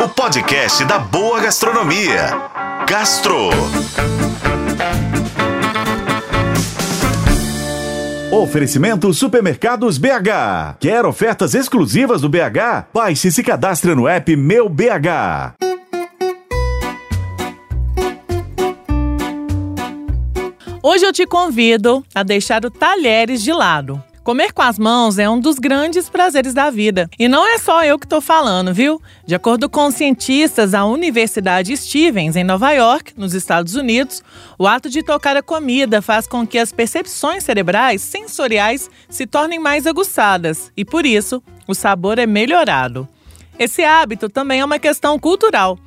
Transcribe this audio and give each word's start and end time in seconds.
o 0.00 0.08
podcast 0.08 0.84
da 0.84 0.96
boa 0.96 1.40
gastronomia. 1.40 2.30
Gastro. 2.88 3.50
Oferecimento 8.30 9.12
Supermercados 9.12 9.98
BH. 9.98 10.76
Quer 10.78 11.04
ofertas 11.04 11.52
exclusivas 11.54 12.20
do 12.20 12.28
BH? 12.28 12.86
Baixe 12.94 13.28
e 13.28 13.32
se 13.32 13.42
cadastre 13.42 13.92
no 13.96 14.06
app 14.06 14.36
Meu 14.36 14.68
BH. 14.68 15.56
Hoje 20.80 21.04
eu 21.04 21.12
te 21.12 21.26
convido 21.26 22.04
a 22.14 22.22
deixar 22.22 22.64
o 22.64 22.70
talheres 22.70 23.42
de 23.42 23.52
lado. 23.52 24.02
Comer 24.28 24.52
com 24.52 24.60
as 24.60 24.78
mãos 24.78 25.18
é 25.18 25.26
um 25.26 25.40
dos 25.40 25.58
grandes 25.58 26.10
prazeres 26.10 26.52
da 26.52 26.68
vida. 26.68 27.08
E 27.18 27.26
não 27.28 27.48
é 27.48 27.56
só 27.56 27.82
eu 27.82 27.98
que 27.98 28.04
estou 28.04 28.20
falando, 28.20 28.74
viu? 28.74 29.00
De 29.26 29.34
acordo 29.34 29.70
com 29.70 29.90
cientistas 29.90 30.72
da 30.72 30.84
Universidade 30.84 31.74
Stevens, 31.74 32.36
em 32.36 32.44
Nova 32.44 32.70
York, 32.72 33.14
nos 33.16 33.32
Estados 33.32 33.74
Unidos, 33.74 34.22
o 34.58 34.66
ato 34.66 34.90
de 34.90 35.02
tocar 35.02 35.34
a 35.34 35.42
comida 35.42 36.02
faz 36.02 36.26
com 36.26 36.46
que 36.46 36.58
as 36.58 36.70
percepções 36.72 37.42
cerebrais 37.42 38.02
sensoriais 38.02 38.90
se 39.08 39.26
tornem 39.26 39.58
mais 39.58 39.86
aguçadas 39.86 40.70
e, 40.76 40.84
por 40.84 41.06
isso, 41.06 41.42
o 41.66 41.74
sabor 41.74 42.18
é 42.18 42.26
melhorado. 42.26 43.08
Esse 43.58 43.82
hábito 43.82 44.28
também 44.28 44.60
é 44.60 44.64
uma 44.66 44.78
questão 44.78 45.18
cultural. 45.18 45.78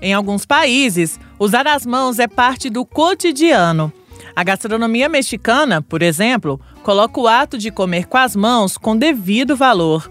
Em 0.00 0.14
alguns 0.14 0.46
países, 0.46 1.20
usar 1.38 1.66
as 1.66 1.84
mãos 1.84 2.18
é 2.18 2.26
parte 2.26 2.70
do 2.70 2.82
cotidiano. 2.82 3.92
A 4.34 4.44
gastronomia 4.44 5.08
mexicana, 5.08 5.82
por 5.82 6.02
exemplo, 6.02 6.60
coloca 6.82 7.20
o 7.20 7.28
ato 7.28 7.58
de 7.58 7.70
comer 7.70 8.06
com 8.06 8.16
as 8.16 8.36
mãos 8.36 8.78
com 8.78 8.96
devido 8.96 9.56
valor. 9.56 10.08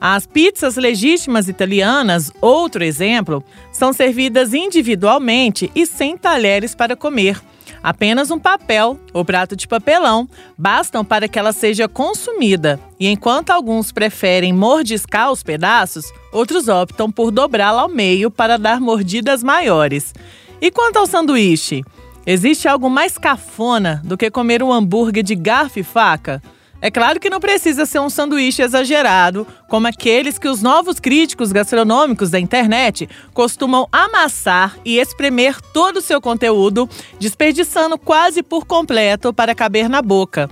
As 0.00 0.26
pizzas 0.26 0.76
legítimas 0.76 1.48
italianas, 1.48 2.30
outro 2.40 2.84
exemplo, 2.84 3.42
são 3.72 3.92
servidas 3.92 4.52
individualmente 4.52 5.70
e 5.74 5.86
sem 5.86 6.16
talheres 6.16 6.74
para 6.74 6.94
comer. 6.94 7.40
Apenas 7.82 8.30
um 8.30 8.38
papel 8.38 8.98
ou 9.12 9.24
prato 9.24 9.54
de 9.54 9.68
papelão 9.68 10.28
bastam 10.58 11.04
para 11.04 11.28
que 11.28 11.38
ela 11.38 11.52
seja 11.52 11.88
consumida. 11.88 12.80
E 12.98 13.08
enquanto 13.08 13.50
alguns 13.50 13.92
preferem 13.92 14.52
mordiscar 14.52 15.30
os 15.30 15.42
pedaços, 15.42 16.04
outros 16.32 16.68
optam 16.68 17.10
por 17.10 17.30
dobrá-la 17.30 17.82
ao 17.82 17.88
meio 17.88 18.30
para 18.30 18.58
dar 18.58 18.80
mordidas 18.80 19.42
maiores. 19.42 20.12
E 20.60 20.70
quanto 20.70 20.96
ao 20.96 21.06
sanduíche? 21.06 21.84
Existe 22.26 22.66
algo 22.66 22.90
mais 22.90 23.16
cafona 23.16 24.02
do 24.04 24.16
que 24.18 24.28
comer 24.32 24.60
um 24.60 24.72
hambúrguer 24.72 25.22
de 25.22 25.36
garfo 25.36 25.78
e 25.78 25.84
faca? 25.84 26.42
É 26.82 26.90
claro 26.90 27.20
que 27.20 27.30
não 27.30 27.38
precisa 27.38 27.86
ser 27.86 28.00
um 28.00 28.10
sanduíche 28.10 28.62
exagerado, 28.62 29.46
como 29.68 29.86
aqueles 29.86 30.36
que 30.36 30.48
os 30.48 30.60
novos 30.60 30.98
críticos 30.98 31.52
gastronômicos 31.52 32.28
da 32.28 32.40
internet 32.40 33.08
costumam 33.32 33.86
amassar 33.92 34.76
e 34.84 34.98
espremer 34.98 35.60
todo 35.72 35.98
o 35.98 36.02
seu 36.02 36.20
conteúdo, 36.20 36.88
desperdiçando 37.18 37.96
quase 37.96 38.42
por 38.42 38.66
completo 38.66 39.32
para 39.32 39.54
caber 39.54 39.88
na 39.88 40.02
boca. 40.02 40.50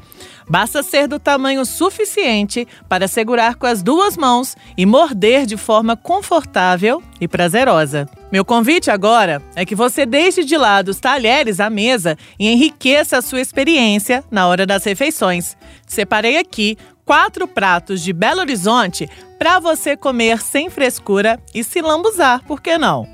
Basta 0.49 0.81
ser 0.83 1.09
do 1.09 1.19
tamanho 1.19 1.65
suficiente 1.65 2.69
para 2.89 3.09
segurar 3.09 3.57
com 3.57 3.67
as 3.67 3.83
duas 3.83 4.17
mãos 4.17 4.57
e 4.77 4.87
morder 4.87 5.45
de 5.45 5.57
forma 5.57 5.97
confortável 5.97 7.03
e 7.21 7.27
prazerosa. 7.27 8.09
Meu 8.33 8.45
convite 8.45 8.91
agora 8.91 9.43
é 9.55 9.65
que 9.65 9.75
você 9.75 10.05
deixe 10.05 10.45
de 10.45 10.57
lado 10.57 10.89
os 10.89 10.99
talheres 10.99 11.61
à 11.61 11.71
mesa 11.71 12.17
e 12.39 12.51
enriqueça 12.51 13.19
a 13.19 13.23
sua 13.23 13.41
experiência 13.41 14.25
na 14.31 14.47
hora 14.47 14.67
das 14.67 14.85
refeições. 14.85 15.57
Separei 15.87 16.37
aqui 16.39 16.77
quatro 17.05 17.47
pratos 17.47 18.03
de 18.03 18.13
Belo 18.13 18.41
Horizonte 18.41 19.09
para 19.39 19.61
você 19.61 19.97
comer 19.97 20.41
sem 20.41 20.71
frescura 20.71 21.39
e 21.55 21.63
se 21.63 21.81
lambuzar, 21.81 22.43
por 22.45 22.61
que 22.61 22.79
não? 22.79 23.07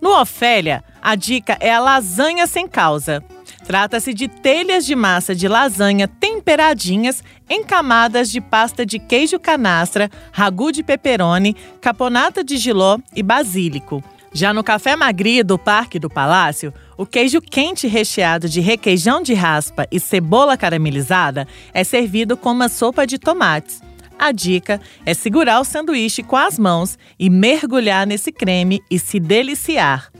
No 0.00 0.20
Ofélia, 0.20 0.84
a 1.00 1.14
dica 1.14 1.56
é 1.60 1.72
a 1.72 1.80
lasanha 1.80 2.46
sem 2.46 2.68
causa. 2.68 3.24
Trata-se 3.64 4.12
de 4.12 4.28
telhas 4.28 4.84
de 4.84 4.94
massa 4.94 5.34
de 5.34 5.48
lasanha 5.48 6.06
temperadinhas 6.06 7.22
em 7.48 7.64
camadas 7.64 8.30
de 8.30 8.40
pasta 8.40 8.84
de 8.84 8.98
queijo 8.98 9.40
canastra, 9.40 10.10
ragu 10.30 10.70
de 10.70 10.82
pepperoni, 10.82 11.56
caponata 11.80 12.44
de 12.44 12.56
giló 12.58 12.98
e 13.14 13.22
basílico. 13.22 14.04
Já 14.36 14.52
no 14.52 14.62
Café 14.62 14.94
Magri 14.96 15.42
do 15.42 15.58
Parque 15.58 15.98
do 15.98 16.10
Palácio, 16.10 16.70
o 16.94 17.06
queijo 17.06 17.40
quente 17.40 17.86
recheado 17.86 18.50
de 18.50 18.60
requeijão 18.60 19.22
de 19.22 19.32
raspa 19.32 19.88
e 19.90 19.98
cebola 19.98 20.58
caramelizada 20.58 21.48
é 21.72 21.82
servido 21.82 22.36
com 22.36 22.52
uma 22.52 22.68
sopa 22.68 23.06
de 23.06 23.18
tomates. 23.18 23.80
A 24.18 24.32
dica 24.32 24.78
é 25.06 25.14
segurar 25.14 25.58
o 25.58 25.64
sanduíche 25.64 26.22
com 26.22 26.36
as 26.36 26.58
mãos 26.58 26.98
e 27.18 27.30
mergulhar 27.30 28.06
nesse 28.06 28.30
creme 28.30 28.82
e 28.90 28.98
se 28.98 29.18
deliciar. 29.18 30.12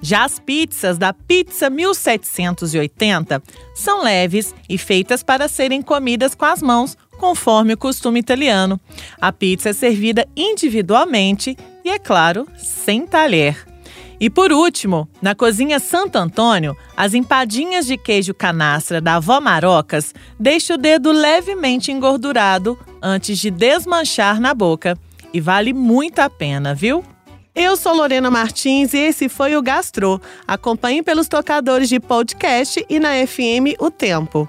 Já 0.00 0.24
as 0.24 0.40
pizzas 0.40 0.98
da 0.98 1.12
Pizza 1.12 1.70
1780 1.70 3.40
são 3.76 4.02
leves 4.02 4.52
e 4.68 4.76
feitas 4.76 5.22
para 5.22 5.46
serem 5.46 5.82
comidas 5.82 6.34
com 6.34 6.46
as 6.46 6.60
mãos, 6.60 6.96
conforme 7.16 7.74
o 7.74 7.78
costume 7.78 8.18
italiano. 8.18 8.80
A 9.20 9.30
pizza 9.30 9.68
é 9.68 9.72
servida 9.72 10.26
individualmente 10.36 11.56
e, 11.84 11.90
é 11.90 11.98
claro, 11.98 12.46
sem 12.56 13.06
talher. 13.06 13.56
E 14.22 14.30
por 14.30 14.52
último, 14.52 15.08
na 15.20 15.34
cozinha 15.34 15.80
Santo 15.80 16.16
Antônio, 16.16 16.76
as 16.96 17.12
empadinhas 17.12 17.86
de 17.86 17.96
queijo 17.96 18.32
canastra 18.32 19.00
da 19.00 19.16
avó 19.16 19.40
Marocas 19.40 20.14
deixam 20.38 20.76
o 20.76 20.78
dedo 20.78 21.10
levemente 21.10 21.90
engordurado 21.90 22.78
antes 23.02 23.36
de 23.38 23.50
desmanchar 23.50 24.40
na 24.40 24.54
boca. 24.54 24.96
E 25.34 25.40
vale 25.40 25.72
muito 25.72 26.20
a 26.20 26.30
pena, 26.30 26.72
viu? 26.72 27.04
Eu 27.52 27.76
sou 27.76 27.94
Lorena 27.94 28.30
Martins 28.30 28.94
e 28.94 28.98
esse 28.98 29.28
foi 29.28 29.56
o 29.56 29.62
Gastro. 29.62 30.20
Acompanhe 30.46 31.02
pelos 31.02 31.26
tocadores 31.26 31.88
de 31.88 31.98
podcast 31.98 32.84
e 32.88 33.00
na 33.00 33.26
FM 33.26 33.74
O 33.80 33.90
Tempo. 33.90 34.48